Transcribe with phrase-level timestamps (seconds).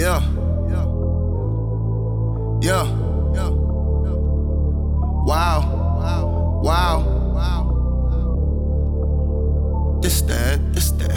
[0.00, 0.22] Yeah.
[2.62, 2.84] Yeah.
[3.34, 3.48] Yeah.
[5.28, 5.60] Wow.
[6.64, 6.98] Wow.
[10.00, 11.10] This that, this that.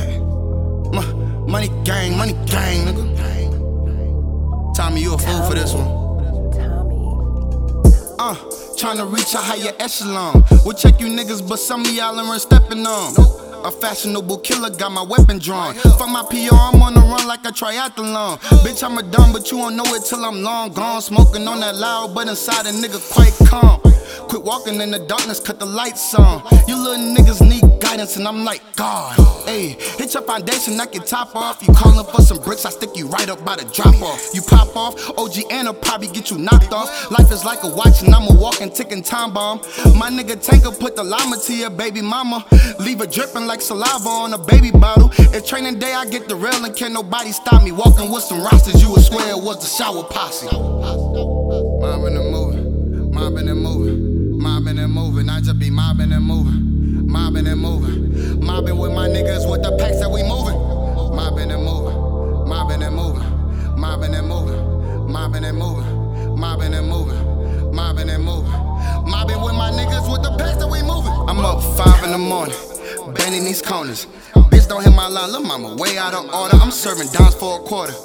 [0.94, 3.14] M- money gang, money gang, nigga.
[4.76, 5.88] Tommy, you a fool for this one.
[8.20, 8.36] Uh,
[8.76, 10.44] tryna reach a higher echelon.
[10.66, 13.43] We'll check you niggas, but some of y'all aren't stepping on.
[13.66, 15.74] A fashionable killer got my weapon drawn.
[15.76, 18.38] Fuck my PR, I'm on the run like a triathlon.
[18.64, 21.02] Bitch, I'm a dumb, but you won't know it till I'm long gone.
[21.02, 23.93] Smoking on that loud, but inside a nigga quite calm.
[24.44, 26.44] Walking in the darkness, cut the lights on.
[26.68, 29.18] You little niggas need guidance, and I'm like, God.
[29.46, 31.66] Hey, hit your foundation, knock your top off.
[31.66, 34.34] You callin' for some bricks, I stick you right up by the drop off.
[34.34, 37.10] You pop off, OG and Anna probably get you knocked off.
[37.10, 39.60] Life is like a watch, and I'm a walking, ticking time bomb.
[39.96, 42.46] My nigga Tanker put the llama to your baby mama.
[42.80, 45.10] Leave her dripping like saliva on a baby bottle.
[45.18, 47.72] It's training day, I get the rail, and can't nobody stop me.
[47.72, 50.48] Walking with some rosters, you would swear it was the shower posse.
[50.52, 54.13] Mobbing and moving, mobbing and moving,
[54.44, 55.30] mobbing and moving.
[55.30, 59.72] I just be mobbing and moving, mobbing and moving, mobbing with my niggas with the
[59.78, 60.60] packs that we moving,
[61.16, 61.96] mobbing and moving,
[62.50, 64.60] mobbing and moving, mobbing and moving,
[65.10, 68.52] mobbing and moving, mobbing and moving, mobbing and moving,
[69.10, 71.14] mobbing with my niggas with the packs that we moving.
[71.30, 72.56] I'm up five in the morning,
[73.16, 74.08] bending these corners.
[74.54, 76.56] Bitch, don't hit my line, lil' mama, way out of order.
[76.62, 77.96] I'm serving downs for a quarter,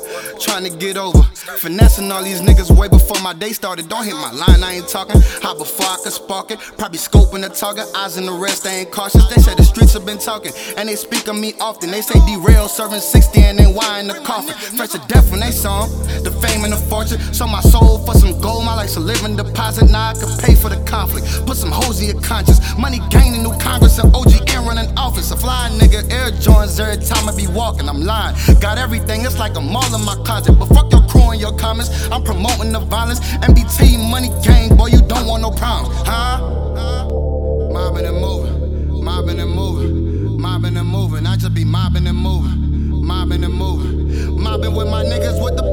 [0.41, 1.23] trying to get over.
[1.59, 3.89] Finessing all these niggas way before my day started.
[3.89, 5.21] Don't hit my line, I ain't talking.
[5.43, 6.59] How before I could spark it.
[6.79, 9.27] Probably scoping the target, eyes in the rest, they ain't cautious.
[9.29, 11.91] They say the streets have been talking, and they speak of me often.
[11.91, 14.55] They say derail, serving 60 and then why in the coffin.
[14.55, 15.91] Fresh to death when they saw 'em.
[16.25, 17.21] The fame and the fortune.
[17.35, 19.91] Sold my soul for some gold, my life's a living deposit.
[19.91, 21.27] Now I can pay for the conflict.
[21.47, 22.61] Put some hoes in your conscience.
[22.79, 25.31] Money gaining new Congress and OG running office.
[25.31, 27.89] A fly nigga, Air Jordans every time I be walking.
[27.89, 28.37] I'm lying.
[28.61, 30.53] Got everything, it's like a mall in my closet.
[30.59, 32.09] But fuck your crew and your comments.
[32.13, 33.21] I'm promoting the violence.
[33.49, 36.39] MBT money gang, boy, you don't want no problems, huh?
[37.73, 41.27] Mobbing and moving, mobbing and moving, mobbing and moving.
[41.27, 45.68] I just be mobbing and moving, mobbing and moving, mobbing with my niggas with the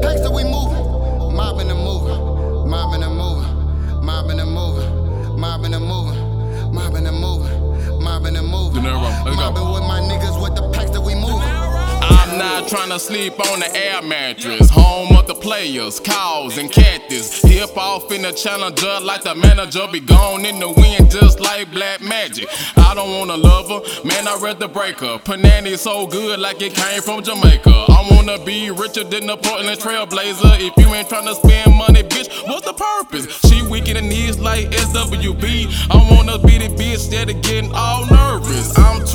[8.26, 11.76] mobbing and moving, Dinero, let's mobbing with my niggas with the packs that we moving.
[12.08, 14.68] I'm not trying to sleep on the air mattress.
[14.70, 17.42] Home of the players, cows and cactus.
[17.42, 19.86] Hip off in the challenger like the manager.
[19.90, 22.48] Be gone in the wind just like black magic.
[22.76, 25.18] I don't wanna love her, man, I read the break her.
[25.18, 27.70] Panani so good like it came from Jamaica.
[27.88, 30.58] I wanna be richer than the Portland Trailblazer.
[30.60, 33.26] If you ain't tryna spend money, bitch, what's the purpose?
[33.48, 35.66] She weak in the knees like SWB.
[35.90, 38.15] I wanna be the bitch that getting all nervous.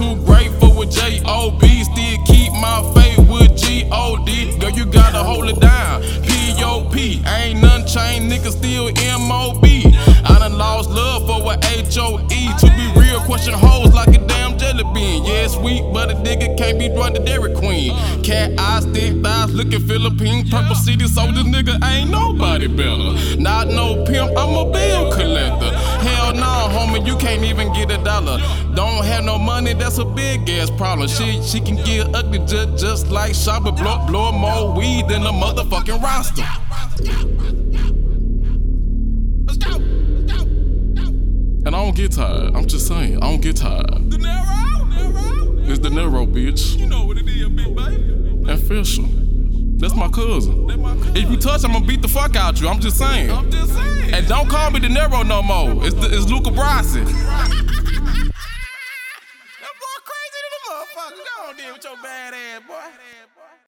[0.02, 1.84] Too grateful with J.O.B.
[1.84, 4.58] Still keep my faith with G.O.D.
[4.58, 6.02] Girl, you gotta hold it down.
[6.24, 7.22] P.O.P.
[7.28, 9.84] Ain't none chain, nigga still M-O-B.
[10.26, 12.50] I done lost love for a H.O.E.
[12.62, 15.24] To be real, question hoes like a damn jelly bean.
[15.24, 17.94] Yeah, sweet, but a nigga can't be run the Dairy Queen.
[18.24, 20.50] Cat eyes, thick thighs, looking Philippine.
[20.50, 23.38] Purple city, so this nigga ain't nobody better.
[23.40, 25.78] Not no pimp, I'm a bill collector.
[26.02, 26.51] Hell nah,
[27.06, 28.40] you can't even get a dollar.
[28.76, 31.08] Don't have no money, that's a big ass problem.
[31.08, 35.32] She she can get ugly just, just like Shabba blow, blow more weed than a
[35.32, 36.44] motherfucking roster.
[39.46, 39.78] Let's go.
[39.78, 41.12] Let's go.
[41.64, 42.56] And I don't get tired.
[42.56, 44.10] I'm just saying, I don't get tired.
[44.10, 45.70] Dinero, Niro.
[45.70, 46.78] It's the Nero, bitch.
[46.78, 48.52] You know what it is, big baby.
[48.52, 49.08] Official.
[49.78, 50.68] That's my cousin.
[50.68, 51.18] That my cousin.
[51.18, 52.68] If you touch, I'm gonna beat the fuck out you.
[52.68, 53.32] I'm just saying.
[53.32, 54.14] I'm just saying.
[54.14, 55.86] And don't call me Dinero no more.
[55.86, 56.52] It's, the, it's Luca.